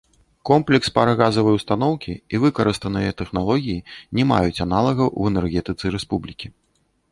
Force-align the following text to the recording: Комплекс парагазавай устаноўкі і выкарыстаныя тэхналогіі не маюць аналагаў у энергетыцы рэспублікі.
Комплекс 0.49 0.87
парагазавай 0.95 1.57
устаноўкі 1.59 2.13
і 2.37 2.39
выкарыстаныя 2.47 3.11
тэхналогіі 3.21 3.77
не 4.21 4.27
маюць 4.33 4.59
аналагаў 4.67 5.07
у 5.19 5.31
энергетыцы 5.35 5.85
рэспублікі. 6.01 6.47